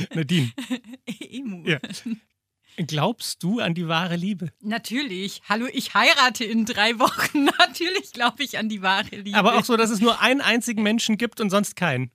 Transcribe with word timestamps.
Nadine. 0.14 0.52
Emu. 1.20 1.64
Ja. 1.66 1.78
Glaubst 2.76 3.42
du 3.42 3.60
an 3.60 3.74
die 3.74 3.88
wahre 3.88 4.16
Liebe? 4.16 4.52
Natürlich. 4.60 5.42
Hallo, 5.48 5.66
ich 5.70 5.94
heirate 5.94 6.44
in 6.44 6.64
drei 6.64 6.98
Wochen. 6.98 7.44
Natürlich 7.58 8.12
glaube 8.12 8.42
ich 8.42 8.58
an 8.58 8.68
die 8.68 8.82
wahre 8.82 9.16
Liebe. 9.16 9.36
Aber 9.36 9.58
auch 9.58 9.64
so, 9.64 9.76
dass 9.76 9.90
es 9.90 10.00
nur 10.00 10.20
einen 10.20 10.40
einzigen 10.40 10.82
Menschen 10.82 11.18
gibt 11.18 11.40
und 11.40 11.50
sonst 11.50 11.76
keinen. 11.76 12.10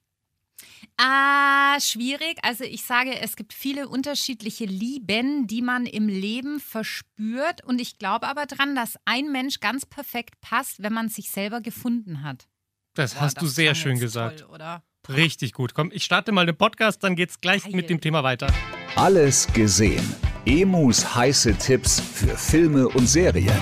Ah, 0.98 1.78
schwierig. 1.82 2.38
Also 2.42 2.64
ich 2.64 2.84
sage, 2.84 3.20
es 3.20 3.36
gibt 3.36 3.54
viele 3.54 3.90
unterschiedliche 3.90 4.66
Lieben, 4.66 5.46
die 5.46 5.62
man 5.62 5.86
im 5.86 6.08
Leben 6.08 6.60
verspürt. 6.60 7.64
Und 7.66 7.82
ich 7.82 7.98
glaube 7.98 8.28
aber 8.28 8.46
dran, 8.46 8.76
dass 8.76 8.98
ein 9.04 9.32
Mensch 9.32 9.60
ganz 9.60 9.86
perfekt 9.86 10.40
passt, 10.42 10.82
wenn 10.82 10.94
man 10.94 11.10
sich 11.10 11.30
selber 11.30 11.60
gefunden 11.60 12.24
hat. 12.24 12.48
Das 12.94 13.14
Boah, 13.14 13.22
hast 13.22 13.42
du 13.42 13.46
das 13.46 13.56
sehr 13.56 13.74
klang 13.74 13.84
schön 13.84 14.00
gesagt. 14.00 14.40
Toll, 14.40 14.50
oder? 14.52 14.84
Richtig 15.10 15.54
gut. 15.54 15.74
Komm, 15.74 15.92
ich 15.94 16.04
starte 16.04 16.32
mal 16.32 16.46
den 16.46 16.56
Podcast, 16.56 17.04
dann 17.04 17.16
geht's 17.16 17.40
gleich 17.40 17.64
Geil. 17.64 17.74
mit 17.76 17.90
dem 17.90 18.02
Thema 18.02 18.24
weiter. 18.24 18.48
Alles 18.96 19.48
gesehen. 19.54 20.04
Emus 20.46 21.16
heiße 21.16 21.56
Tipps 21.58 22.00
für 22.00 22.38
Filme 22.38 22.88
und 22.88 23.08
Serien. 23.08 23.60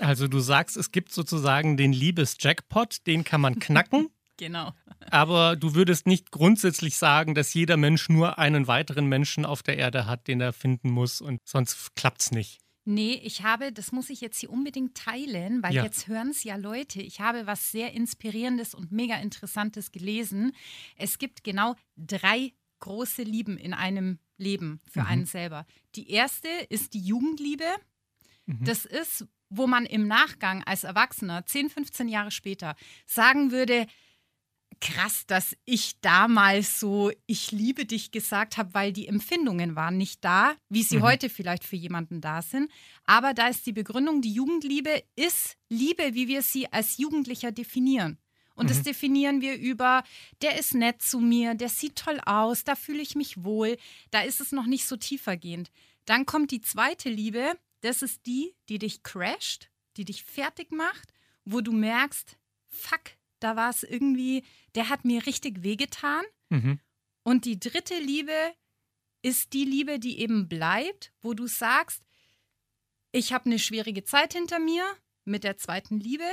Also 0.00 0.28
du 0.28 0.38
sagst, 0.38 0.76
es 0.76 0.92
gibt 0.92 1.12
sozusagen 1.12 1.76
den 1.76 1.92
Liebes-Jackpot, 1.92 3.06
den 3.06 3.24
kann 3.24 3.40
man 3.40 3.58
knacken. 3.58 4.10
Genau. 4.36 4.72
Aber 5.10 5.54
du 5.56 5.74
würdest 5.74 6.06
nicht 6.06 6.30
grundsätzlich 6.32 6.96
sagen, 6.96 7.34
dass 7.34 7.54
jeder 7.54 7.76
Mensch 7.76 8.08
nur 8.08 8.38
einen 8.38 8.66
weiteren 8.66 9.06
Menschen 9.06 9.44
auf 9.44 9.62
der 9.62 9.78
Erde 9.78 10.06
hat, 10.06 10.26
den 10.26 10.40
er 10.40 10.52
finden 10.52 10.90
muss 10.90 11.20
und 11.20 11.40
sonst 11.44 11.94
klappt's 11.94 12.30
nicht. 12.32 12.60
Nee, 12.86 13.14
ich 13.22 13.42
habe, 13.42 13.72
das 13.72 13.92
muss 13.92 14.10
ich 14.10 14.20
jetzt 14.20 14.38
hier 14.40 14.50
unbedingt 14.50 14.94
teilen, 14.96 15.62
weil 15.62 15.72
Ja. 15.72 15.84
jetzt 15.84 16.06
hören 16.08 16.28
es 16.30 16.44
ja 16.44 16.56
Leute. 16.56 17.00
Ich 17.00 17.20
habe 17.20 17.46
was 17.46 17.70
sehr 17.72 17.92
Inspirierendes 17.92 18.74
und 18.74 18.92
mega 18.92 19.16
Interessantes 19.16 19.90
gelesen. 19.90 20.52
Es 20.96 21.18
gibt 21.18 21.44
genau 21.44 21.76
drei 21.96 22.52
große 22.80 23.22
Lieben 23.22 23.56
in 23.56 23.72
einem 23.72 24.18
Leben 24.36 24.80
für 24.90 25.00
Mhm. 25.00 25.06
einen 25.06 25.26
selber. 25.26 25.64
Die 25.94 26.10
erste 26.10 26.48
ist 26.68 26.92
die 26.92 27.00
Jugendliebe. 27.00 27.64
Mhm. 28.44 28.64
Das 28.64 28.84
ist, 28.84 29.26
wo 29.48 29.66
man 29.66 29.86
im 29.86 30.06
Nachgang 30.06 30.62
als 30.64 30.84
Erwachsener 30.84 31.46
10, 31.46 31.70
15 31.70 32.08
Jahre 32.08 32.30
später 32.32 32.74
sagen 33.06 33.50
würde, 33.50 33.86
krass, 34.84 35.24
dass 35.26 35.56
ich 35.64 36.00
damals 36.00 36.78
so 36.78 37.10
ich 37.26 37.50
liebe 37.50 37.86
dich 37.86 38.12
gesagt 38.12 38.56
habe, 38.58 38.74
weil 38.74 38.92
die 38.92 39.08
Empfindungen 39.08 39.74
waren 39.76 39.96
nicht 39.96 40.24
da, 40.24 40.54
wie 40.68 40.82
sie 40.82 40.98
Mhm. 40.98 41.02
heute 41.02 41.28
vielleicht 41.30 41.64
für 41.64 41.76
jemanden 41.76 42.20
da 42.20 42.42
sind. 42.42 42.70
Aber 43.04 43.34
da 43.34 43.48
ist 43.48 43.66
die 43.66 43.72
Begründung, 43.72 44.20
die 44.22 44.32
Jugendliebe 44.32 45.02
ist 45.16 45.56
Liebe, 45.68 46.14
wie 46.14 46.28
wir 46.28 46.42
sie 46.42 46.72
als 46.72 46.98
Jugendlicher 46.98 47.50
definieren. 47.50 48.18
Und 48.54 48.70
das 48.70 48.78
Mhm. 48.78 48.84
definieren 48.84 49.40
wir 49.40 49.56
über, 49.58 50.04
der 50.42 50.58
ist 50.58 50.74
nett 50.74 51.02
zu 51.02 51.18
mir, 51.18 51.54
der 51.54 51.68
sieht 51.70 51.96
toll 51.96 52.20
aus, 52.24 52.62
da 52.62 52.76
fühle 52.76 53.02
ich 53.02 53.16
mich 53.16 53.42
wohl. 53.42 53.76
Da 54.12 54.20
ist 54.20 54.40
es 54.40 54.52
noch 54.52 54.66
nicht 54.66 54.86
so 54.86 54.96
tiefergehend. 54.96 55.70
Dann 56.04 56.26
kommt 56.26 56.50
die 56.52 56.60
zweite 56.60 57.08
Liebe, 57.08 57.58
das 57.80 58.02
ist 58.02 58.26
die, 58.26 58.54
die 58.68 58.78
dich 58.78 59.02
crasht, 59.02 59.70
die 59.96 60.04
dich 60.04 60.22
fertig 60.22 60.70
macht, 60.70 61.12
wo 61.44 61.62
du 61.62 61.72
merkst, 61.72 62.36
fuck, 62.68 63.00
da 63.44 63.56
war 63.56 63.70
es 63.70 63.82
irgendwie, 63.82 64.42
der 64.74 64.88
hat 64.88 65.04
mir 65.04 65.26
richtig 65.26 65.62
wehgetan. 65.62 66.24
Mhm. 66.48 66.80
Und 67.22 67.44
die 67.44 67.60
dritte 67.60 67.98
Liebe 67.98 68.32
ist 69.22 69.52
die 69.52 69.64
Liebe, 69.64 69.98
die 69.98 70.18
eben 70.18 70.48
bleibt, 70.48 71.12
wo 71.20 71.34
du 71.34 71.46
sagst, 71.46 72.02
ich 73.12 73.32
habe 73.32 73.46
eine 73.46 73.58
schwierige 73.58 74.04
Zeit 74.04 74.32
hinter 74.32 74.58
mir 74.58 74.84
mit 75.24 75.44
der 75.44 75.56
zweiten 75.56 76.00
Liebe, 76.00 76.28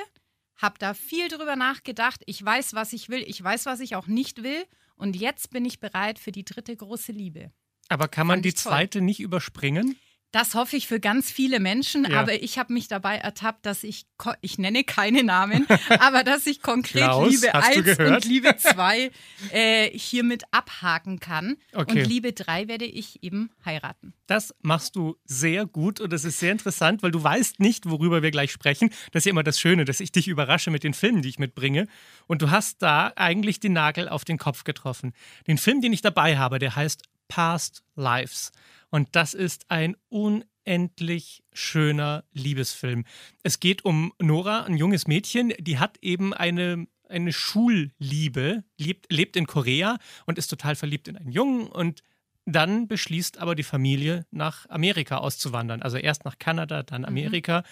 habe 0.55 0.79
da 0.79 0.93
viel 0.93 1.27
drüber 1.27 1.55
nachgedacht, 1.55 2.21
ich 2.25 2.43
weiß, 2.43 2.73
was 2.73 2.93
ich 2.93 3.09
will, 3.09 3.23
ich 3.25 3.41
weiß, 3.41 3.65
was 3.65 3.79
ich 3.79 3.95
auch 3.95 4.07
nicht 4.07 4.43
will 4.43 4.65
und 4.95 5.15
jetzt 5.15 5.51
bin 5.51 5.65
ich 5.65 5.79
bereit 5.79 6.19
für 6.19 6.31
die 6.31 6.45
dritte 6.45 6.75
große 6.75 7.11
Liebe. 7.11 7.51
Aber 7.87 8.07
kann 8.07 8.27
man 8.27 8.41
die 8.41 8.53
toll. 8.53 8.71
zweite 8.71 9.01
nicht 9.01 9.19
überspringen? 9.19 9.97
Das 10.31 10.55
hoffe 10.55 10.77
ich 10.77 10.87
für 10.87 10.99
ganz 11.01 11.29
viele 11.29 11.59
Menschen, 11.59 12.05
Ja. 12.09 12.21
aber 12.21 12.41
ich 12.41 12.57
habe 12.57 12.71
mich 12.71 12.87
dabei 12.87 13.17
ertappt, 13.17 13.65
dass 13.65 13.83
ich, 13.83 14.05
ich 14.39 14.57
nenne 14.57 14.83
keine 14.85 15.23
Namen, 15.23 15.67
aber 15.99 16.23
dass 16.23 16.47
ich 16.47 16.61
konkret 16.61 17.03
Klaus, 17.03 17.29
Liebe 17.31 17.51
hast 17.53 17.75
du 17.75 17.79
1 17.79 17.83
gehört? 17.97 18.15
und 18.23 18.25
Liebe 18.25 18.55
2 18.57 19.11
äh, 19.51 19.89
hiermit 19.97 20.43
abhaken 20.51 21.19
kann. 21.19 21.57
Okay. 21.73 21.99
Und 22.01 22.07
Liebe 22.07 22.31
3 22.31 22.67
werde 22.69 22.85
ich 22.85 23.21
eben 23.23 23.49
heiraten. 23.65 24.13
Das 24.27 24.55
machst 24.61 24.95
du 24.95 25.17
sehr 25.25 25.65
gut 25.65 25.99
und 25.99 26.13
das 26.13 26.23
ist 26.23 26.39
sehr 26.39 26.53
interessant, 26.53 27.03
weil 27.03 27.11
du 27.11 27.21
weißt 27.21 27.59
nicht, 27.59 27.89
worüber 27.89 28.23
wir 28.23 28.31
gleich 28.31 28.53
sprechen. 28.53 28.89
Das 29.11 29.21
ist 29.21 29.25
ja 29.25 29.31
immer 29.31 29.43
das 29.43 29.59
Schöne, 29.59 29.83
dass 29.83 29.99
ich 29.99 30.13
dich 30.13 30.29
überrasche 30.29 30.71
mit 30.71 30.85
den 30.85 30.93
Filmen, 30.93 31.21
die 31.21 31.29
ich 31.29 31.39
mitbringe. 31.39 31.87
Und 32.27 32.41
du 32.41 32.49
hast 32.51 32.81
da 32.81 33.11
eigentlich 33.17 33.59
den 33.59 33.73
Nagel 33.73 34.07
auf 34.07 34.23
den 34.23 34.37
Kopf 34.37 34.63
getroffen. 34.63 35.13
Den 35.47 35.57
Film, 35.57 35.81
den 35.81 35.91
ich 35.91 36.01
dabei 36.01 36.37
habe, 36.37 36.57
der 36.59 36.75
heißt 36.77 37.03
Past 37.27 37.83
Lives. 37.95 38.51
Und 38.91 39.09
das 39.13 39.33
ist 39.33 39.71
ein 39.71 39.95
unendlich 40.09 41.43
schöner 41.53 42.25
Liebesfilm. 42.33 43.05
Es 43.41 43.59
geht 43.59 43.83
um 43.83 44.13
Nora, 44.19 44.65
ein 44.65 44.77
junges 44.77 45.07
Mädchen, 45.07 45.53
die 45.59 45.79
hat 45.79 45.97
eben 46.01 46.33
eine, 46.33 46.85
eine 47.09 47.33
Schulliebe, 47.33 48.63
lebt, 48.77 49.11
lebt 49.11 49.35
in 49.37 49.47
Korea 49.47 49.97
und 50.27 50.37
ist 50.37 50.49
total 50.49 50.75
verliebt 50.75 51.07
in 51.07 51.17
einen 51.17 51.31
Jungen 51.31 51.67
und 51.67 52.03
dann 52.45 52.87
beschließt 52.87 53.37
aber 53.37 53.55
die 53.55 53.63
Familie, 53.63 54.25
nach 54.31 54.67
Amerika 54.69 55.17
auszuwandern. 55.17 55.81
Also 55.81 55.97
erst 55.97 56.25
nach 56.25 56.37
Kanada, 56.37 56.83
dann 56.83 57.05
Amerika. 57.05 57.63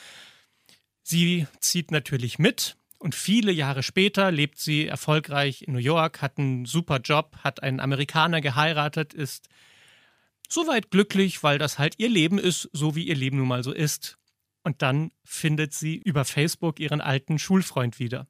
Sie 1.04 1.48
zieht 1.60 1.92
natürlich 1.92 2.40
mit 2.40 2.78
und 3.00 3.16
viele 3.16 3.52
Jahre 3.52 3.82
später 3.82 4.32
lebt 4.32 4.60
sie 4.60 4.88
erfolgreich 4.88 5.64
in 5.64 5.74
New 5.74 5.80
York, 5.80 6.22
hat 6.22 6.38
einen 6.38 6.66
super 6.66 7.00
Job, 7.00 7.38
hat 7.44 7.64
einen 7.64 7.80
Amerikaner 7.80 8.42
geheiratet, 8.42 9.14
ist 9.14 9.50
soweit 10.52 10.92
glücklich, 10.92 11.44
weil 11.44 11.58
das 11.58 11.80
halt 11.80 11.96
ihr 11.98 12.10
Leben 12.10 12.40
ist, 12.40 12.70
so 12.74 12.96
wie 12.96 13.08
ihr 13.08 13.16
Leben 13.16 13.38
nun 13.38 13.48
mal 13.48 13.64
so 13.64 13.72
ist. 13.72 14.18
Und 14.64 14.82
dann 14.82 15.12
findet 15.24 15.74
sie 15.74 15.96
über 15.96 16.26
Facebook 16.26 16.80
ihren 16.80 17.02
alten 17.02 17.40
Schulfreund 17.40 18.00
wieder. 18.00 18.28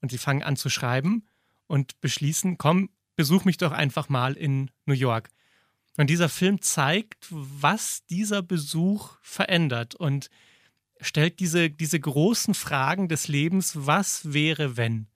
Und 0.00 0.10
sie 0.10 0.18
fangen 0.18 0.42
an 0.42 0.56
zu 0.56 0.70
schreiben 0.70 1.26
und 1.66 2.00
beschließen, 2.00 2.56
komm, 2.58 2.90
besuch 3.16 3.44
mich 3.44 3.58
doch 3.58 3.72
einfach 3.72 4.08
mal 4.08 4.34
in 4.34 4.70
New 4.86 4.94
York. 4.94 5.28
Und 5.96 6.08
dieser 6.08 6.28
Film 6.28 6.62
zeigt, 6.62 7.26
was 7.30 8.06
dieser 8.06 8.40
Besuch 8.40 9.18
verändert 9.20 9.96
und 9.96 10.30
stellt 11.00 11.40
diese, 11.40 11.70
diese 11.70 11.98
großen 11.98 12.54
Fragen 12.54 13.08
des 13.08 13.26
Lebens, 13.26 13.72
was 13.74 14.32
wäre, 14.32 14.76
wenn? 14.76 15.08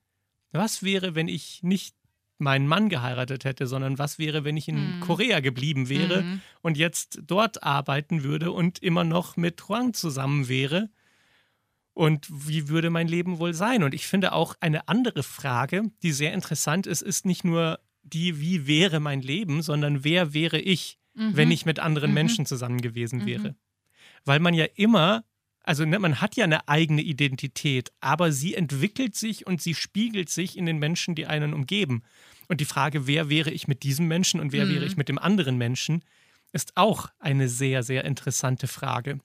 Was 0.51 0.83
wäre, 0.83 1.15
wenn 1.15 1.29
ich 1.29 1.63
nicht 1.63 1.95
meinen 2.43 2.67
Mann 2.67 2.89
geheiratet 2.91 3.45
hätte, 3.45 3.67
sondern 3.67 3.99
was 3.99 4.19
wäre, 4.19 4.45
wenn 4.45 4.57
ich 4.57 4.69
in 4.69 4.97
Mhm. 4.97 5.01
Korea 5.01 5.41
geblieben 5.41 5.89
wäre 5.89 6.25
Mhm. 6.25 6.41
und 6.61 6.77
jetzt 6.77 7.21
dort 7.27 7.63
arbeiten 7.63 8.23
würde 8.23 8.53
und 8.53 8.79
immer 8.81 9.05
noch 9.05 9.37
mit 9.37 9.69
Huang 9.69 9.95
zusammen 9.95 10.49
wäre? 10.49 10.91
Und 11.95 12.27
wie 12.31 12.69
würde 12.69 12.91
mein 12.91 13.09
Leben 13.09 13.39
wohl 13.39 13.53
sein? 13.55 13.83
Und 13.83 13.95
ich 13.95 14.07
finde 14.07 14.33
auch 14.33 14.55
eine 14.61 14.89
andere 14.89 15.23
Frage, 15.23 15.83
die 16.03 16.13
sehr 16.13 16.33
interessant 16.33 16.87
ist, 16.87 17.03
ist 17.03 17.27
nicht 17.27 17.45
nur 17.45 17.81
die, 18.03 18.41
wie 18.41 18.67
wäre 18.67 18.99
mein 18.99 19.21
Leben, 19.21 19.63
sondern 19.63 20.03
wer 20.03 20.33
wäre 20.35 20.59
ich, 20.59 20.99
Mhm. 21.15 21.37
wenn 21.37 21.51
ich 21.51 21.67
mit 21.67 21.79
anderen 21.79 22.11
Mhm. 22.11 22.15
Menschen 22.15 22.47
zusammen 22.47 22.81
gewesen 22.81 23.21
Mhm. 23.21 23.27
wäre? 23.27 23.55
Weil 24.25 24.41
man 24.41 24.55
ja 24.55 24.65
immer, 24.75 25.25
also 25.63 25.85
ne, 25.85 25.99
man 25.99 26.21
hat 26.21 26.35
ja 26.35 26.45
eine 26.45 26.67
eigene 26.67 27.03
Identität, 27.03 27.93
aber 28.01 28.33
sie 28.33 28.55
entwickelt 28.55 29.15
sich 29.15 29.47
und 29.47 29.61
sie 29.61 29.75
spiegelt 29.75 30.31
sich 30.31 30.57
in 30.57 30.65
den 30.67 30.79
Menschen, 30.79 31.15
die 31.15 31.27
einen 31.27 31.53
umgeben. 31.53 32.03
Und 32.49 32.61
die 32.61 32.65
Frage, 32.65 33.07
wer 33.07 33.29
wäre 33.29 33.51
ich 33.51 33.69
mit 33.69 33.83
diesem 33.83 34.09
Menschen 34.09 34.41
und 34.41 34.53
wer 34.53 34.67
Mhm. 34.67 34.75
wäre 34.75 34.85
ich 34.85 34.97
mit 34.97 35.09
dem 35.09 35.19
anderen 35.19 35.57
Menschen, 35.57 36.05
ist 36.53 36.77
auch 36.77 37.09
eine 37.19 37.49
sehr, 37.49 37.83
sehr 37.83 38.05
interessante 38.05 38.69
Frage. 38.69 39.21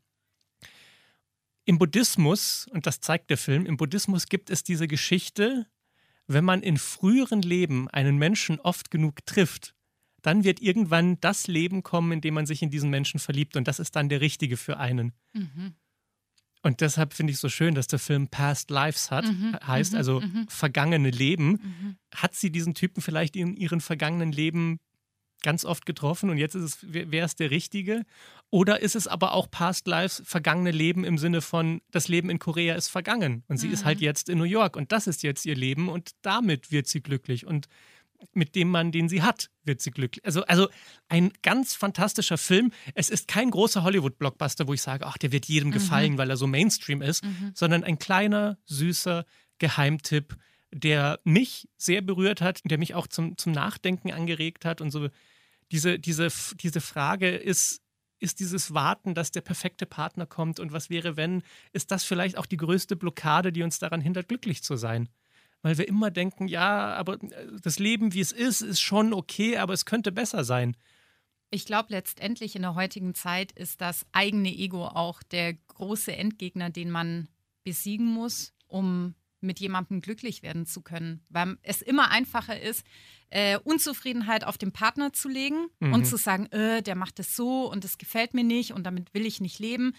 Im 1.65 1.77
Buddhismus, 1.77 2.67
und 2.71 2.87
das 2.87 3.01
zeigt 3.01 3.29
der 3.29 3.37
Film, 3.37 3.65
im 3.65 3.75
Buddhismus 3.75 4.27
gibt 4.27 4.49
es 4.49 4.63
diese 4.63 4.87
Geschichte, 4.87 5.67
wenn 6.27 6.45
man 6.45 6.61
in 6.61 6.77
früheren 6.77 7.41
Leben 7.41 7.89
einen 7.89 8.17
Menschen 8.17 8.59
oft 8.59 8.89
genug 8.91 9.25
trifft, 9.25 9.73
dann 10.21 10.43
wird 10.43 10.61
irgendwann 10.61 11.19
das 11.19 11.47
Leben 11.47 11.83
kommen, 11.83 12.11
in 12.13 12.21
dem 12.21 12.33
man 12.33 12.45
sich 12.45 12.61
in 12.61 12.69
diesen 12.69 12.89
Menschen 12.89 13.19
verliebt 13.19 13.55
und 13.57 13.67
das 13.67 13.79
ist 13.79 13.95
dann 13.95 14.09
der 14.09 14.21
richtige 14.21 14.57
für 14.57 14.77
einen. 14.77 15.13
Mhm. 15.33 15.75
Und 16.67 16.81
deshalb 16.81 17.13
finde 17.13 17.31
ich 17.31 17.39
so 17.39 17.47
schön, 17.47 17.75
dass 17.75 17.87
der 17.87 17.97
Film 17.97 18.27
Past 18.27 18.69
Lives 18.71 19.09
hat, 19.09 19.23
Mhm, 19.23 19.55
heißt 19.65 19.93
mhm, 19.93 19.97
also 19.97 20.19
mhm. 20.19 20.47
vergangene 20.49 21.11
Leben. 21.11 21.51
Mhm. 21.51 21.97
Hat 22.13 22.35
sie 22.35 22.51
diesen 22.51 22.73
Typen 22.73 23.01
vielleicht 23.01 23.37
in 23.37 23.55
ihren 23.55 23.79
vergangenen 23.79 24.33
Leben 24.33 24.77
ganz 25.43 25.63
oft 25.63 25.85
getroffen 25.85 26.29
und 26.29 26.37
jetzt 26.37 26.55
ist 26.55 26.63
es, 26.63 26.77
wäre 26.91 27.25
es 27.25 27.35
der 27.35 27.51
richtige? 27.51 28.03
Oder 28.49 28.81
ist 28.81 28.97
es 28.97 29.07
aber 29.07 29.31
auch 29.31 29.49
Past 29.49 29.87
Lives, 29.87 30.21
vergangene 30.25 30.71
Leben 30.71 31.05
im 31.05 31.17
Sinne 31.17 31.39
von, 31.41 31.79
das 31.91 32.09
Leben 32.09 32.29
in 32.29 32.37
Korea 32.37 32.75
ist 32.75 32.89
vergangen 32.89 33.43
und 33.47 33.55
sie 33.57 33.69
ist 33.69 33.83
Mhm. 33.83 33.85
halt 33.85 34.01
jetzt 34.01 34.27
in 34.27 34.37
New 34.37 34.43
York 34.43 34.75
und 34.75 34.91
das 34.91 35.07
ist 35.07 35.23
jetzt 35.23 35.45
ihr 35.45 35.55
Leben 35.55 35.87
und 35.87 36.11
damit 36.21 36.69
wird 36.71 36.87
sie 36.87 37.01
glücklich. 37.01 37.45
Und 37.47 37.67
mit 38.33 38.55
dem 38.55 38.69
Mann, 38.69 38.91
den 38.91 39.09
sie 39.09 39.21
hat, 39.21 39.49
wird 39.63 39.81
sie 39.81 39.91
glücklich. 39.91 40.25
Also, 40.25 40.43
also 40.45 40.69
ein 41.07 41.31
ganz 41.43 41.73
fantastischer 41.73 42.37
Film. 42.37 42.71
Es 42.93 43.09
ist 43.09 43.27
kein 43.27 43.51
großer 43.51 43.83
Hollywood-Blockbuster, 43.83 44.67
wo 44.67 44.73
ich 44.73 44.81
sage, 44.81 45.05
ach, 45.05 45.17
der 45.17 45.31
wird 45.31 45.45
jedem 45.45 45.69
mhm. 45.69 45.73
gefallen, 45.73 46.17
weil 46.17 46.29
er 46.29 46.37
so 46.37 46.47
Mainstream 46.47 47.01
ist, 47.01 47.23
mhm. 47.23 47.51
sondern 47.53 47.83
ein 47.83 47.99
kleiner, 47.99 48.57
süßer 48.65 49.25
Geheimtipp, 49.59 50.35
der 50.71 51.19
mich 51.23 51.67
sehr 51.77 52.01
berührt 52.01 52.41
hat, 52.41 52.61
der 52.65 52.77
mich 52.77 52.93
auch 52.93 53.07
zum, 53.07 53.37
zum 53.37 53.51
Nachdenken 53.51 54.11
angeregt 54.11 54.65
hat 54.65 54.81
und 54.81 54.91
so. 54.91 55.09
Diese, 55.71 55.99
diese, 55.99 56.29
diese 56.55 56.81
Frage 56.81 57.29
ist, 57.29 57.81
ist 58.19 58.39
dieses 58.39 58.73
Warten, 58.73 59.13
dass 59.13 59.31
der 59.31 59.41
perfekte 59.41 59.85
Partner 59.85 60.25
kommt 60.25 60.59
und 60.59 60.71
was 60.71 60.89
wäre, 60.89 61.17
wenn, 61.17 61.43
ist 61.71 61.91
das 61.91 62.03
vielleicht 62.03 62.37
auch 62.37 62.45
die 62.45 62.57
größte 62.57 62.95
Blockade, 62.95 63.51
die 63.51 63.63
uns 63.63 63.79
daran 63.79 64.01
hindert, 64.01 64.27
glücklich 64.27 64.63
zu 64.63 64.75
sein? 64.75 65.09
Weil 65.67 65.77
wir 65.79 65.87
immer 65.89 66.11
denken, 66.11 66.47
ja, 66.47 66.93
aber 66.93 67.21
äh, 67.21 67.47
das 67.61 67.77
Leben, 67.77 68.13
wie 68.13 68.21
es 68.21 68.31
ist, 68.31 68.61
ist 68.61 68.79
schon 68.79 69.11
okay, 69.11 69.57
aber 69.57 69.73
es 69.73 69.83
könnte 69.83 70.13
besser 70.13 70.45
sein. 70.45 70.77
Ich 71.49 71.65
glaube, 71.65 71.89
letztendlich 71.89 72.55
in 72.55 72.61
der 72.61 72.75
heutigen 72.75 73.13
Zeit 73.13 73.51
ist 73.51 73.81
das 73.81 74.05
eigene 74.13 74.47
Ego 74.47 74.85
auch 74.85 75.21
der 75.23 75.55
große 75.55 76.15
Endgegner, 76.15 76.69
den 76.69 76.89
man 76.89 77.27
besiegen 77.65 78.05
muss, 78.05 78.53
um 78.67 79.13
mit 79.41 79.59
jemandem 79.59 79.99
glücklich 79.99 80.41
werden 80.41 80.65
zu 80.65 80.81
können. 80.81 81.19
Weil 81.27 81.57
es 81.63 81.81
immer 81.81 82.11
einfacher 82.11 82.57
ist, 82.61 82.85
äh, 83.29 83.59
Unzufriedenheit 83.59 84.45
auf 84.45 84.57
den 84.57 84.71
Partner 84.71 85.11
zu 85.11 85.27
legen 85.27 85.67
mhm. 85.81 85.91
und 85.91 86.05
zu 86.05 86.15
sagen, 86.15 86.45
äh, 86.53 86.81
der 86.81 86.95
macht 86.95 87.19
es 87.19 87.35
so 87.35 87.69
und 87.69 87.83
das 87.83 87.97
gefällt 87.97 88.33
mir 88.33 88.45
nicht 88.45 88.71
und 88.71 88.85
damit 88.85 89.13
will 89.13 89.25
ich 89.25 89.41
nicht 89.41 89.59
leben. 89.59 89.93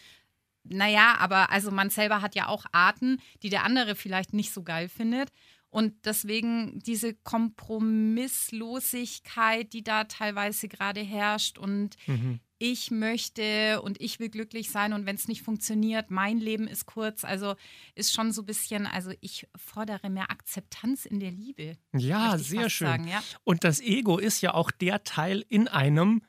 Naja, 0.65 1.17
aber 1.19 1.51
also 1.51 1.71
man 1.71 1.91
selber 1.91 2.21
hat 2.21 2.35
ja 2.35 2.49
auch 2.49 2.65
Arten, 2.73 3.21
die 3.43 3.49
der 3.49 3.65
andere 3.65 3.95
vielleicht 3.95 4.33
nicht 4.33 4.53
so 4.53 4.63
geil 4.63 4.89
findet. 4.89 5.31
Und 5.71 6.07
deswegen 6.07 6.81
diese 6.81 7.15
Kompromisslosigkeit, 7.15 9.73
die 9.73 9.85
da 9.85 10.05
teilweise 10.05 10.69
gerade 10.69 11.01
herrscht 11.01 11.59
und 11.59 11.97
mhm 12.07 12.41
ich 12.59 12.91
möchte 12.91 13.81
und 13.83 14.01
ich 14.01 14.19
will 14.19 14.29
glücklich 14.29 14.71
sein 14.71 14.93
und 14.93 15.07
wenn 15.07 15.15
es 15.15 15.29
nicht 15.29 15.43
funktioniert, 15.43 16.11
mein 16.11 16.39
Leben 16.39 16.67
ist 16.67 16.87
kurz. 16.87 17.25
Also 17.25 17.55
ist 17.95 18.13
schon 18.13 18.33
so 18.33 18.43
ein 18.43 18.47
bisschen, 18.47 18.87
also 18.87 19.13
ich 19.21 19.47
fordere 19.57 20.11
mehr 20.11 20.31
Akzeptanz 20.31 21.07
in 21.07 21.21
der 21.21 21.31
Liebe. 21.31 21.77
Ja, 21.97 22.37
sehr 22.37 22.69
schön. 22.69 22.89
Sagen, 22.89 23.09
ja? 23.09 23.23
Und 23.45 23.65
das 23.65 23.81
Ego 23.81 24.19
ist 24.19 24.41
ja 24.41 24.55
auch 24.55 24.71
der 24.71 25.05
Teil 25.05 25.45
in 25.49 25.69
einem, 25.69 26.23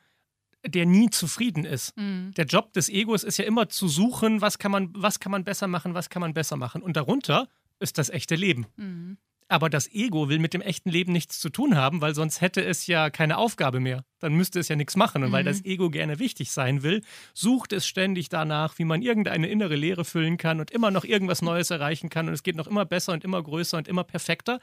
der 0.64 0.86
nie 0.86 1.10
zufrieden 1.10 1.64
ist. 1.64 1.96
Mhm. 1.96 2.32
Der 2.36 2.44
Job 2.44 2.72
des 2.74 2.88
Egos 2.88 3.24
ist 3.24 3.38
ja 3.38 3.44
immer 3.44 3.68
zu 3.68 3.88
suchen, 3.88 4.40
was 4.40 4.58
kann 4.58 4.70
man, 4.70 4.90
was 4.94 5.18
kann 5.18 5.32
man 5.32 5.44
besser 5.44 5.66
machen, 5.66 5.94
was 5.94 6.10
kann 6.10 6.20
man 6.20 6.34
besser 6.34 6.56
machen. 6.56 6.82
Und 6.82 6.96
darunter 6.96 7.48
ist 7.80 7.98
das 7.98 8.08
echte 8.08 8.36
Leben. 8.36 8.66
Mhm. 8.76 9.18
Aber 9.50 9.68
das 9.68 9.92
Ego 9.92 10.28
will 10.28 10.38
mit 10.38 10.54
dem 10.54 10.60
echten 10.60 10.90
Leben 10.90 11.12
nichts 11.12 11.40
zu 11.40 11.50
tun 11.50 11.76
haben, 11.76 12.00
weil 12.00 12.14
sonst 12.14 12.40
hätte 12.40 12.64
es 12.64 12.86
ja 12.86 13.10
keine 13.10 13.36
Aufgabe 13.36 13.80
mehr. 13.80 14.04
Dann 14.20 14.34
müsste 14.34 14.60
es 14.60 14.68
ja 14.68 14.76
nichts 14.76 14.94
machen. 14.94 15.24
Und 15.24 15.30
mhm. 15.30 15.32
weil 15.32 15.44
das 15.44 15.64
Ego 15.64 15.90
gerne 15.90 16.20
wichtig 16.20 16.52
sein 16.52 16.84
will, 16.84 17.02
sucht 17.34 17.72
es 17.72 17.84
ständig 17.84 18.28
danach, 18.28 18.78
wie 18.78 18.84
man 18.84 19.02
irgendeine 19.02 19.48
innere 19.48 19.74
Leere 19.74 20.04
füllen 20.04 20.36
kann 20.36 20.60
und 20.60 20.70
immer 20.70 20.92
noch 20.92 21.04
irgendwas 21.04 21.42
Neues 21.42 21.70
erreichen 21.70 22.10
kann. 22.10 22.28
Und 22.28 22.34
es 22.34 22.44
geht 22.44 22.54
noch 22.54 22.68
immer 22.68 22.84
besser 22.84 23.12
und 23.12 23.24
immer 23.24 23.42
größer 23.42 23.76
und 23.76 23.88
immer 23.88 24.04
perfekter. 24.04 24.60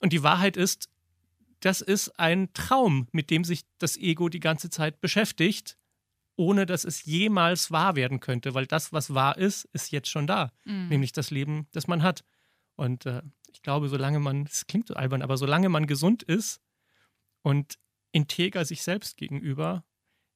Und 0.00 0.14
die 0.14 0.22
Wahrheit 0.22 0.56
ist, 0.56 0.88
das 1.60 1.82
ist 1.82 2.18
ein 2.18 2.52
Traum, 2.54 3.08
mit 3.12 3.28
dem 3.28 3.44
sich 3.44 3.64
das 3.78 3.98
Ego 3.98 4.30
die 4.30 4.40
ganze 4.40 4.70
Zeit 4.70 5.02
beschäftigt, 5.02 5.76
ohne 6.36 6.64
dass 6.64 6.84
es 6.84 7.04
jemals 7.04 7.70
wahr 7.70 7.96
werden 7.96 8.20
könnte, 8.20 8.54
weil 8.54 8.66
das, 8.66 8.94
was 8.94 9.12
wahr 9.12 9.36
ist, 9.36 9.68
ist 9.74 9.92
jetzt 9.92 10.08
schon 10.08 10.26
da, 10.26 10.52
mhm. 10.64 10.88
nämlich 10.88 11.12
das 11.12 11.30
Leben, 11.30 11.66
das 11.72 11.86
man 11.86 12.02
hat. 12.02 12.24
Und 12.76 13.06
äh, 13.06 13.22
ich 13.56 13.62
glaube, 13.62 13.88
solange 13.88 14.20
man, 14.20 14.42
es 14.42 14.66
klingt 14.66 14.86
so 14.86 14.94
albern, 14.94 15.22
aber 15.22 15.38
solange 15.38 15.70
man 15.70 15.86
gesund 15.86 16.22
ist 16.22 16.60
und 17.40 17.78
integer 18.12 18.66
sich 18.66 18.82
selbst 18.82 19.16
gegenüber, 19.16 19.82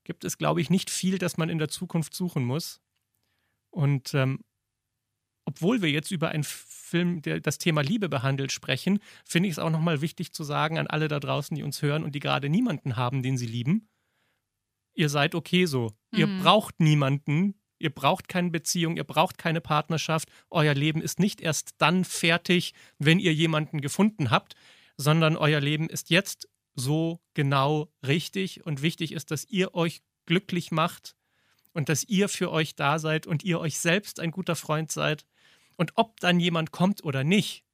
gibt 0.05 0.25
es, 0.25 0.39
glaube 0.39 0.63
ich, 0.63 0.71
nicht 0.71 0.89
viel, 0.89 1.19
das 1.19 1.37
man 1.37 1.51
in 1.51 1.59
der 1.59 1.69
Zukunft 1.69 2.15
suchen 2.15 2.43
muss. 2.43 2.81
Und 3.69 4.15
ähm, 4.15 4.43
obwohl 5.45 5.83
wir 5.83 5.91
jetzt 5.91 6.11
über 6.11 6.31
einen 6.31 6.45
Film, 6.45 7.21
der 7.21 7.41
das 7.41 7.59
Thema 7.59 7.83
Liebe 7.83 8.09
behandelt, 8.09 8.53
sprechen, 8.53 9.01
finde 9.27 9.51
ich 9.51 9.53
es 9.53 9.59
auch 9.59 9.69
nochmal 9.69 10.01
wichtig 10.01 10.33
zu 10.33 10.43
sagen 10.43 10.79
an 10.79 10.87
alle 10.87 11.09
da 11.09 11.21
draußen, 11.21 11.55
die 11.55 11.63
uns 11.63 11.83
hören 11.83 12.05
und 12.05 12.15
die 12.15 12.21
gerade 12.21 12.49
niemanden 12.49 12.97
haben, 12.97 13.23
den 13.23 13.37
sie 13.37 13.47
lieben. 13.47 13.91
Ihr 14.95 15.11
seid 15.11 15.35
okay 15.35 15.67
so. 15.67 15.93
Mhm. 16.11 16.19
Ihr 16.19 16.27
braucht 16.41 16.81
niemanden, 16.81 17.60
Ihr 17.81 17.91
braucht 17.91 18.29
keine 18.29 18.51
Beziehung, 18.51 18.97
ihr 18.99 19.05
braucht 19.05 19.39
keine 19.39 19.63
Partnerschaft. 19.63 20.31
Euer 20.51 20.75
Leben 20.75 21.01
ist 21.01 21.19
nicht 21.19 21.41
erst 21.41 21.77
dann 21.79 22.05
fertig, 22.05 22.75
wenn 22.99 23.19
ihr 23.19 23.33
jemanden 23.33 23.81
gefunden 23.81 24.31
habt, 24.31 24.55
sondern 24.99 25.37
euer 25.37 25.61
Leben 25.61 25.89
ist 25.89 26.11
jetzt 26.11 26.47
so 26.75 27.21
genau 27.33 27.91
richtig. 28.07 28.67
Und 28.67 28.83
wichtig 28.83 29.13
ist, 29.13 29.31
dass 29.31 29.47
ihr 29.47 29.75
euch 29.75 30.03
glücklich 30.27 30.71
macht 30.71 31.17
und 31.73 31.89
dass 31.89 32.05
ihr 32.05 32.29
für 32.29 32.51
euch 32.51 32.75
da 32.75 32.99
seid 32.99 33.27
und 33.27 33.45
ihr 33.45 33.59
euch 33.59 33.79
selbst 33.79 34.21
ein 34.21 34.31
guter 34.31 34.57
Freund 34.57 34.93
seid. 34.93 35.25
Und 35.77 35.93
ob 35.95 36.21
dann 36.21 36.39
jemand 36.39 36.73
kommt 36.73 37.03
oder 37.03 37.25
nicht, 37.25 37.65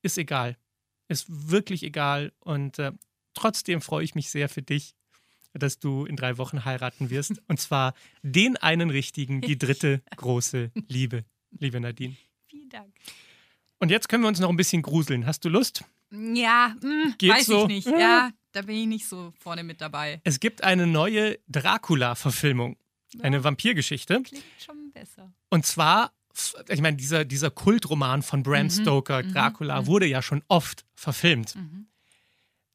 ist 0.00 0.16
egal. 0.16 0.56
Ist 1.08 1.26
wirklich 1.28 1.82
egal. 1.82 2.32
Und 2.38 2.78
äh, 2.78 2.92
trotzdem 3.34 3.80
freue 3.80 4.04
ich 4.04 4.14
mich 4.14 4.30
sehr 4.30 4.48
für 4.48 4.62
dich 4.62 4.94
dass 5.52 5.78
du 5.78 6.04
in 6.04 6.16
drei 6.16 6.38
Wochen 6.38 6.64
heiraten 6.64 7.10
wirst. 7.10 7.42
Und 7.48 7.60
zwar 7.60 7.94
den 8.22 8.56
einen 8.56 8.90
richtigen, 8.90 9.40
die 9.40 9.58
dritte 9.58 10.02
große 10.16 10.70
Liebe, 10.88 11.24
liebe 11.58 11.80
Nadine. 11.80 12.16
Vielen 12.46 12.68
Dank. 12.68 12.94
Und 13.78 13.90
jetzt 13.90 14.08
können 14.08 14.24
wir 14.24 14.28
uns 14.28 14.40
noch 14.40 14.50
ein 14.50 14.56
bisschen 14.56 14.82
gruseln. 14.82 15.26
Hast 15.26 15.44
du 15.44 15.48
Lust? 15.48 15.84
Ja, 16.10 16.74
mh, 16.80 17.14
hm, 17.20 17.28
weiß 17.28 17.46
so? 17.46 17.62
ich 17.62 17.68
nicht. 17.68 17.86
Ja, 17.86 18.30
da 18.52 18.62
bin 18.62 18.76
ich 18.76 18.86
nicht 18.86 19.06
so 19.06 19.32
vorne 19.38 19.62
mit 19.62 19.80
dabei. 19.80 20.20
Es 20.24 20.40
gibt 20.40 20.64
eine 20.64 20.86
neue 20.86 21.38
Dracula-Verfilmung. 21.48 22.76
Eine 23.20 23.42
Vampirgeschichte. 23.42 24.22
Klingt 24.22 24.44
schon 24.58 24.92
besser. 24.92 25.32
Und 25.48 25.64
zwar 25.64 26.12
ich 26.68 26.80
meine, 26.80 26.96
dieser, 26.96 27.24
dieser 27.24 27.50
Kultroman 27.50 28.22
von 28.22 28.42
Bram 28.42 28.64
mhm, 28.64 28.70
Stoker, 28.70 29.22
mhm, 29.22 29.32
Dracula, 29.32 29.82
mhm. 29.82 29.86
wurde 29.86 30.06
ja 30.06 30.22
schon 30.22 30.42
oft 30.48 30.84
verfilmt. 30.94 31.56
Mhm. 31.56 31.86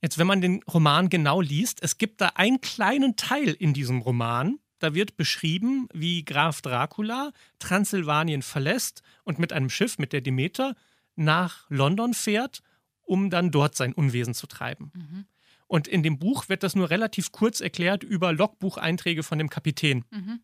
Jetzt, 0.03 0.17
wenn 0.17 0.27
man 0.27 0.41
den 0.41 0.61
Roman 0.63 1.07
genau 1.07 1.39
liest, 1.39 1.81
es 1.81 1.97
gibt 1.97 2.19
da 2.19 2.33
einen 2.35 2.59
kleinen 2.59 3.15
Teil 3.15 3.55
in 3.57 3.73
diesem 3.73 4.01
Roman. 4.01 4.59
Da 4.79 4.93
wird 4.93 5.15
beschrieben, 5.15 5.87
wie 5.93 6.25
Graf 6.25 6.61
Dracula 6.61 7.31
Transsilvanien 7.59 8.41
verlässt 8.41 9.01
und 9.23 9.39
mit 9.39 9.53
einem 9.53 9.69
Schiff, 9.69 9.97
mit 9.99 10.11
der 10.11 10.19
Demeter, 10.19 10.75
nach 11.15 11.65
London 11.69 12.13
fährt, 12.13 12.63
um 13.03 13.29
dann 13.29 13.49
dort 13.49 13.77
sein 13.77 13.93
Unwesen 13.93 14.33
zu 14.33 14.45
treiben. 14.45 14.91
Mhm. 14.93 15.25
Und 15.67 15.87
in 15.87 16.03
dem 16.03 16.19
Buch 16.19 16.49
wird 16.49 16.63
das 16.63 16.75
nur 16.75 16.89
relativ 16.89 17.31
kurz 17.31 17.61
erklärt 17.61 18.03
über 18.03 18.33
Logbucheinträge 18.33 19.23
von 19.23 19.37
dem 19.37 19.49
Kapitän. 19.49 20.03
Mhm. 20.11 20.41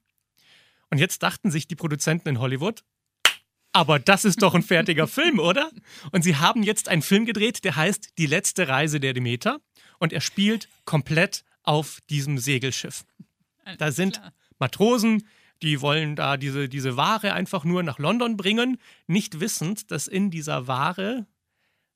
Und 0.90 1.00
jetzt 1.00 1.22
dachten 1.22 1.52
sich 1.52 1.68
die 1.68 1.76
Produzenten 1.76 2.30
in 2.30 2.40
Hollywood, 2.40 2.86
aber 3.74 4.00
das 4.00 4.26
ist 4.26 4.42
doch 4.42 4.56
ein 4.56 4.64
fertiger 4.64 5.08
Film, 5.20 5.40
oder? 5.40 5.70
Und 6.12 6.24
sie 6.24 6.36
haben 6.36 6.64
jetzt 6.64 6.90
einen 6.90 7.02
Film 7.02 7.26
gedreht, 7.26 7.64
der 7.64 7.76
heißt 7.76 8.18
Die 8.18 8.26
letzte 8.26 8.68
Reise 8.68 9.00
der 9.00 9.14
Demeter. 9.14 9.60
Und 10.00 10.14
er 10.14 10.22
spielt 10.22 10.70
komplett 10.86 11.44
auf 11.64 12.00
diesem 12.10 12.38
Segelschiff. 12.38 13.06
Da 13.78 13.92
sind 13.92 14.22
Matrosen, 14.58 15.28
die 15.62 15.82
wollen 15.82 16.16
da 16.16 16.38
diese, 16.38 16.70
diese 16.70 16.98
Ware 16.98 17.34
einfach 17.34 17.64
nur 17.64 17.84
nach 17.84 18.00
London 18.00 18.38
bringen, 18.38 18.78
nicht 19.08 19.40
wissend, 19.40 19.92
dass 19.92 20.08
in 20.08 20.32
dieser 20.32 20.68
Ware 20.68 21.28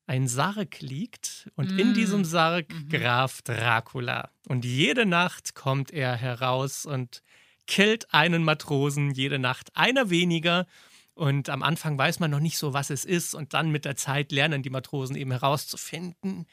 ein 0.05 0.27
Sarg 0.27 0.81
liegt 0.81 1.49
und 1.55 1.71
mm. 1.71 1.79
in 1.79 1.93
diesem 1.93 2.25
Sarg 2.25 2.73
mhm. 2.73 2.89
Graf 2.89 3.41
Dracula. 3.41 4.29
Und 4.47 4.65
jede 4.65 5.05
Nacht 5.05 5.55
kommt 5.55 5.91
er 5.91 6.15
heraus 6.15 6.85
und 6.85 7.23
killt 7.67 8.13
einen 8.13 8.43
Matrosen, 8.43 9.11
jede 9.11 9.39
Nacht 9.39 9.75
einer 9.77 10.09
weniger. 10.09 10.67
Und 11.15 11.49
am 11.49 11.61
Anfang 11.61 11.97
weiß 11.97 12.19
man 12.19 12.31
noch 12.31 12.39
nicht 12.39 12.57
so, 12.57 12.73
was 12.73 12.89
es 12.89 13.05
ist. 13.05 13.35
Und 13.35 13.53
dann 13.53 13.69
mit 13.69 13.85
der 13.85 13.95
Zeit 13.95 14.31
lernen 14.31 14.63
die 14.63 14.69
Matrosen 14.69 15.15
eben 15.15 15.31
herauszufinden, 15.31 16.47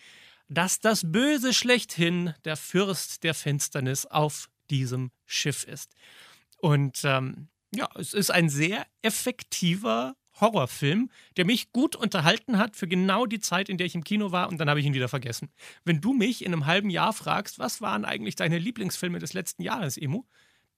dass 0.49 0.81
das 0.81 1.11
Böse 1.11 1.55
schlechthin 1.55 2.35
der 2.45 2.57
Fürst 2.57 3.23
der 3.25 3.35
Finsternis 3.35 4.05
auf 4.07 4.51
diesem 4.69 5.11
Schiff 5.25 5.65
ist. 5.65 5.95
Und 6.59 7.03
ähm, 7.05 7.49
ja, 7.75 7.89
es 7.97 8.15
ist 8.15 8.31
ein 8.31 8.49
sehr 8.49 8.87
effektiver 9.03 10.17
Horrorfilm, 10.41 11.11
der 11.37 11.45
mich 11.45 11.73
gut 11.73 11.97
unterhalten 11.97 12.59
hat 12.59 12.77
für 12.77 12.89
genau 12.89 13.27
die 13.27 13.41
Zeit, 13.41 13.69
in 13.69 13.79
der 13.79 13.87
ich 13.87 13.95
im 13.95 14.05
Kino 14.05 14.33
war 14.33 14.49
und 14.49 14.59
dann 14.59 14.69
habe 14.69 14.81
ich 14.81 14.87
ihn 14.87 14.95
wieder 14.95 15.09
vergessen. 15.09 15.51
Wenn 15.85 16.01
du 16.01 16.13
mich 16.13 16.45
in 16.45 16.53
einem 16.53 16.67
halben 16.67 16.91
Jahr 16.91 17.13
fragst, 17.13 17.59
was 17.59 17.81
waren 17.81 18.05
eigentlich 18.05 18.37
deine 18.37 18.59
Lieblingsfilme 18.59 19.19
des 19.19 19.35
letzten 19.35 19.63
Jahres, 19.63 19.97
Emo, 19.97 20.27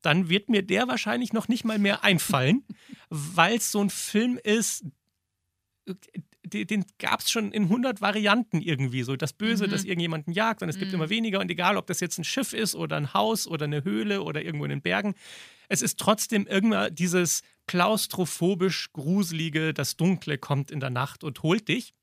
dann 0.02 0.28
wird 0.28 0.48
mir 0.48 0.62
der 0.62 0.88
wahrscheinlich 0.88 1.32
noch 1.32 1.48
nicht 1.48 1.64
mal 1.64 1.78
mehr 1.78 2.04
einfallen, 2.04 2.64
weil 3.10 3.56
es 3.56 3.72
so 3.72 3.80
ein 3.80 3.90
Film 3.90 4.38
ist, 4.42 4.84
den, 6.44 6.66
den 6.66 6.84
gab 6.98 7.20
es 7.20 7.30
schon 7.30 7.52
in 7.52 7.64
100 7.64 8.00
Varianten 8.00 8.60
irgendwie. 8.60 9.02
So 9.02 9.16
das 9.16 9.32
Böse, 9.32 9.66
mhm. 9.66 9.70
das 9.70 9.84
irgendjemanden 9.84 10.32
jagt 10.32 10.62
und 10.62 10.68
es 10.68 10.76
mhm. 10.76 10.80
gibt 10.80 10.92
immer 10.92 11.08
weniger. 11.08 11.40
Und 11.40 11.50
egal, 11.50 11.76
ob 11.76 11.86
das 11.86 12.00
jetzt 12.00 12.18
ein 12.18 12.24
Schiff 12.24 12.52
ist 12.52 12.74
oder 12.74 12.96
ein 12.96 13.14
Haus 13.14 13.46
oder 13.46 13.64
eine 13.64 13.84
Höhle 13.84 14.22
oder 14.22 14.42
irgendwo 14.42 14.64
in 14.64 14.70
den 14.70 14.82
Bergen, 14.82 15.14
es 15.68 15.82
ist 15.82 15.98
trotzdem 15.98 16.46
irgendwann 16.46 16.94
dieses 16.94 17.42
klaustrophobisch 17.66 18.92
Gruselige, 18.92 19.72
das 19.72 19.96
Dunkle 19.96 20.36
kommt 20.36 20.70
in 20.70 20.80
der 20.80 20.90
Nacht 20.90 21.24
und 21.24 21.42
holt 21.42 21.68
dich. 21.68 21.94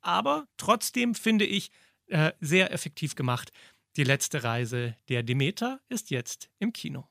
Aber 0.00 0.46
trotzdem 0.56 1.14
finde 1.14 1.44
ich, 1.44 1.70
Äh, 2.10 2.32
sehr 2.40 2.72
effektiv 2.72 3.14
gemacht. 3.14 3.52
Die 3.96 4.02
letzte 4.02 4.42
Reise 4.42 4.96
der 5.08 5.22
Demeter 5.22 5.80
ist 5.88 6.10
jetzt 6.10 6.50
im 6.58 6.72
Kino. 6.72 7.08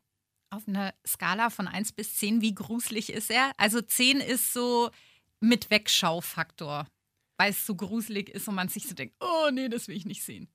Auf 0.51 0.68
einer 0.68 0.94
Skala 1.06 1.50
von 1.50 1.68
1 1.68 1.91
bis 1.91 2.18
10, 2.18 2.41
wie 2.41 2.56
gruselig 2.56 3.12
ist 3.12 3.29
er? 3.29 3.51
Also 3.58 3.82
10 3.82 4.20
ist 4.20 4.51
so 4.53 4.89
mit 5.39 5.70
Wegschaufaktor, 5.70 6.88
weil 7.38 7.51
es 7.51 7.65
so 7.65 7.75
gruselig 7.75 8.29
ist 8.29 8.48
und 8.48 8.56
man 8.56 8.70
sich 8.70 8.88
so 8.88 8.96
denkt, 8.96 9.15
oh 9.20 9.50
nee, 9.51 9.70
das 9.70 9.88
will 9.88 9.96
ich 9.96 10.06
nicht 10.06 10.24
sehen. 10.24 10.50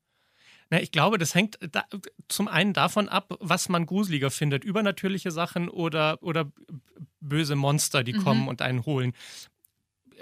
Na, 0.69 0.81
ich 0.81 0.91
glaube, 0.91 1.17
das 1.17 1.35
hängt 1.35 1.57
da, 1.71 1.85
zum 2.27 2.47
einen 2.47 2.73
davon 2.73 3.07
ab, 3.07 3.37
was 3.39 3.69
man 3.69 3.85
gruseliger 3.85 4.31
findet. 4.31 4.63
Übernatürliche 4.63 5.31
Sachen 5.31 5.69
oder, 5.69 6.21
oder 6.23 6.51
böse 7.19 7.55
Monster, 7.55 8.03
die 8.03 8.13
mhm. 8.13 8.23
kommen 8.23 8.47
und 8.47 8.61
einen 8.61 8.85
holen 8.85 9.13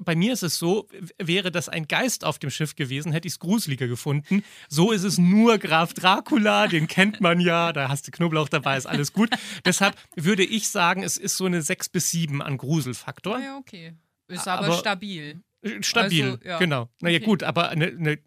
bei 0.03 0.15
mir 0.15 0.33
ist 0.33 0.43
es 0.43 0.57
so, 0.57 0.88
wäre 1.17 1.51
das 1.51 1.69
ein 1.69 1.88
Geist 1.88 2.25
auf 2.25 2.39
dem 2.39 2.50
Schiff 2.50 2.75
gewesen, 2.75 3.12
hätte 3.12 3.27
ich 3.27 3.33
es 3.33 3.39
gruseliger 3.39 3.88
gefunden. 3.88 4.43
So 4.69 4.91
ist 4.91 5.03
es 5.03 5.17
nur 5.17 5.57
Graf 5.57 5.93
Dracula, 5.93 6.67
den 6.67 6.88
kennt 6.88 7.21
man 7.21 7.39
ja, 7.39 7.73
da 7.73 7.89
hast 7.89 8.07
du 8.07 8.12
Knoblauch 8.12 8.50
dabei, 8.50 8.77
ist 8.77 8.85
alles 8.85 9.13
gut. 9.13 9.29
Deshalb 9.65 9.95
würde 10.15 10.43
ich 10.43 10.69
sagen, 10.69 11.03
es 11.03 11.17
ist 11.17 11.38
so 11.38 11.45
eine 11.45 11.62
6 11.62 11.89
bis 11.89 12.12
7 12.12 12.41
an 12.41 12.57
Gruselfaktor. 12.57 13.39
Ja, 13.39 13.57
okay. 13.57 13.93
Ist 14.27 14.47
aber, 14.47 14.67
aber 14.67 14.77
stabil. 14.77 15.41
Stabil, 15.81 16.23
also, 16.23 16.38
ja. 16.43 16.59
genau. 16.59 16.89
Naja, 17.01 17.17
okay. 17.17 17.25
gut, 17.25 17.43
aber 17.43 17.69
eine, 17.69 17.88
eine, 17.88 18.19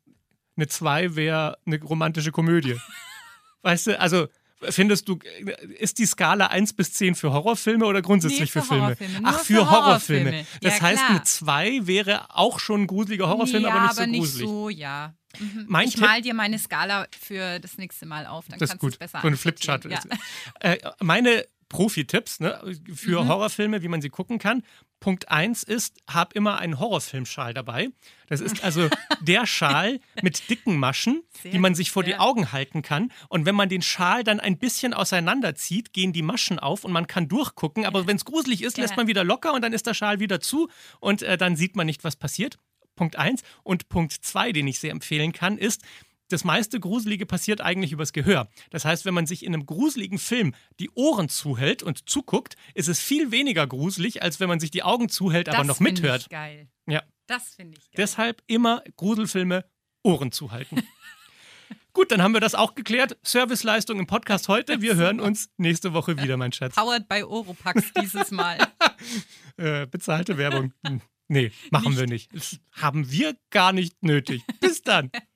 eine 0.56 0.66
2 0.68 1.16
wäre 1.16 1.58
eine 1.66 1.82
romantische 1.82 2.32
Komödie. 2.32 2.76
weißt 3.62 3.88
du, 3.88 4.00
also 4.00 4.28
Findest 4.62 5.08
du, 5.08 5.18
ist 5.78 5.98
die 5.98 6.06
Skala 6.06 6.46
1 6.46 6.72
bis 6.72 6.92
10 6.94 7.14
für 7.14 7.32
Horrorfilme 7.32 7.84
oder 7.84 8.00
grundsätzlich 8.00 8.40
nee, 8.40 8.46
für, 8.46 8.62
für, 8.62 8.68
Filme? 8.68 8.96
Ach, 9.22 9.38
für, 9.40 9.44
für 9.44 9.70
Horrorfilme. 9.70 10.30
Horrorfilme. 10.30 10.46
Das 10.62 10.78
ja, 10.78 10.82
heißt, 10.82 11.02
eine 11.08 11.22
2 11.22 11.86
wäre 11.86 12.34
auch 12.34 12.58
schon 12.58 12.82
ein 12.82 12.86
gruseliger 12.86 13.28
Horrorfilm, 13.28 13.64
ja, 13.64 13.70
aber 13.70 13.80
nicht 13.80 13.98
aber 13.98 14.06
so 14.06 14.18
gruselig. 14.18 14.46
Nicht 14.46 14.48
so, 14.48 14.68
ja. 14.70 15.14
Mhm. 15.38 15.78
ich 15.84 15.98
mal 15.98 16.22
dir 16.22 16.32
meine 16.32 16.58
Skala 16.58 17.06
für 17.18 17.58
das 17.60 17.76
nächste 17.76 18.06
Mal 18.06 18.26
auf, 18.26 18.46
dann 18.48 18.58
das 18.58 18.70
kannst 18.70 18.82
du 18.82 18.88
es 18.88 18.96
besser 18.96 19.20
So 19.20 19.26
eine 19.26 19.36
Flipchart. 19.36 19.84
Ja. 19.84 20.00
Äh, 20.60 20.78
meine 21.00 21.44
Profi-Tipps 21.68 22.40
ne, 22.40 22.61
für 22.94 23.23
mhm. 23.23 23.28
Horrorfilme, 23.28 23.82
wie 23.82 23.88
man 23.88 24.00
sie 24.00 24.08
gucken 24.08 24.38
kann. 24.38 24.62
Punkt 25.00 25.28
1 25.28 25.62
ist, 25.62 25.99
hab 26.08 26.32
immer 26.35 26.58
einen 26.58 26.80
Horrorfilmschal 26.80 27.52
dabei. 27.52 27.88
Das 28.28 28.40
ist 28.40 28.64
also 28.64 28.88
der 29.20 29.46
Schal 29.46 30.00
mit 30.23 30.49
dicken 30.49 30.78
Maschen, 30.78 31.23
Sehr 31.42 31.50
die 31.52 31.58
man 31.58 31.75
sich 31.75 31.90
vor 31.90 32.02
die 32.02 32.16
Augen 32.16 32.52
halten 32.52 32.82
kann. 32.82 33.12
Und 33.28 33.44
wenn 33.44 33.54
man 33.54 33.68
den 33.68 33.82
Schal 33.82 34.25
dann 34.25 34.40
ein 34.40 34.58
bisschen 34.58 34.94
auseinanderzieht, 34.94 35.92
gehen 35.92 36.12
die 36.12 36.23
Maschen 36.23 36.58
auf 36.58 36.85
und 36.85 36.92
man 36.92 37.06
kann 37.06 37.28
durchgucken. 37.28 37.85
Aber 37.85 38.06
wenn 38.06 38.16
es 38.16 38.25
gruselig 38.25 38.62
ist, 38.62 38.78
lässt 38.78 38.96
man 38.96 39.06
wieder 39.06 39.25
locker 39.25 39.52
und 39.52 39.62
dann 39.62 39.73
ist 39.73 39.87
der 39.87 39.94
Schal 39.94 40.18
wieder 40.18 40.40
zu 40.40 40.68
und 41.00 41.23
äh, 41.23 41.37
dann 41.37 41.56
sieht 41.56 41.76
man 41.76 41.87
nicht, 41.87 42.02
was 42.02 42.16
passiert. 42.16 42.58
Punkt 42.96 43.16
1. 43.16 43.42
Und 43.62 43.88
Punkt 43.88 44.12
2, 44.12 44.52
den 44.52 44.66
ich 44.66 44.80
sehr 44.80 44.90
empfehlen 44.90 45.32
kann, 45.32 45.58
ist, 45.58 45.82
das 46.28 46.45
meiste 46.45 46.80
Gruselige 46.80 47.26
passiert 47.26 47.61
eigentlich 47.61 47.92
übers 47.92 48.12
Gehör. 48.12 48.49
Das 48.71 48.85
heißt, 48.85 49.04
wenn 49.04 49.14
man 49.14 49.26
sich 49.26 49.45
in 49.45 49.54
einem 49.54 49.66
gruseligen 49.66 50.18
Film 50.18 50.54
die 50.80 50.90
Ohren 50.90 51.28
zuhält 51.28 51.83
und 51.83 52.09
zuguckt, 52.09 52.56
ist 52.75 52.88
es 52.88 53.00
viel 53.00 53.30
weniger 53.30 53.66
gruselig, 53.66 54.23
als 54.23 54.40
wenn 54.40 54.49
man 54.49 54.61
sich 54.61 54.71
die 54.71 54.83
Augen 54.83 55.09
zuhält, 55.09 55.49
aber 55.49 55.64
noch 55.64 55.80
mithört. 55.80 56.23
Ich 56.23 56.28
geil. 56.28 56.68
Ja. 56.87 57.02
Das 57.26 57.54
finde 57.54 57.78
ich 57.78 57.85
geil. 57.85 57.95
Deshalb 57.97 58.42
immer 58.47 58.83
Gruselfilme 58.97 59.64
Ohren 60.02 60.33
zuhalten. 60.33 60.83
Gut, 61.92 62.11
dann 62.11 62.23
haben 62.23 62.35
wir 62.35 62.40
das 62.40 62.54
auch 62.54 62.75
geklärt. 62.75 63.16
Serviceleistung 63.23 63.99
im 63.99 64.06
Podcast 64.06 64.49
heute. 64.49 64.83
Wir 64.83 64.97
hören 64.97 65.18
uns 65.18 65.49
nächste 65.56 65.95
Woche 65.95 66.21
wieder, 66.23 66.37
mein 66.37 66.52
Schatz. 66.52 66.75
Powered 66.75 67.09
by 67.09 67.23
Oropax 67.23 67.85
dieses 68.00 68.30
Mal. 68.30 68.59
äh, 69.56 69.87
bezahlte 69.87 70.37
Werbung. 70.37 70.75
Hm. 70.87 71.00
Nee, 71.28 71.52
machen 71.71 71.88
nicht. 71.88 71.99
wir 71.99 72.06
nicht. 72.06 72.35
Das 72.35 72.61
haben 72.73 73.11
wir 73.11 73.35
gar 73.50 73.73
nicht 73.73 74.02
nötig. 74.02 74.42
Bis 74.61 74.83
dann. 74.83 75.11